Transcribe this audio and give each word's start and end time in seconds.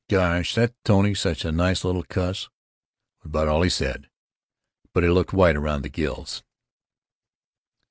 "Gosh, 0.09 0.57
and 0.57 0.73
Tony 0.83 1.13
such 1.13 1.45
a 1.45 1.51
nice 1.51 1.83
little 1.83 2.01
cuss," 2.01 2.49
was 3.21 3.25
about 3.27 3.47
all 3.47 3.61
he 3.61 3.69
said, 3.69 4.09
but 4.93 5.03
he 5.03 5.09
looked 5.11 5.31
white 5.31 5.55
around 5.55 5.83
the 5.83 5.89
gills. 5.89 6.41